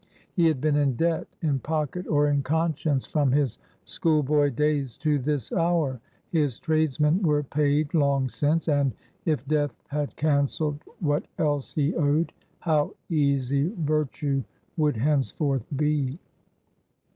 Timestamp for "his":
3.31-3.59, 6.31-6.59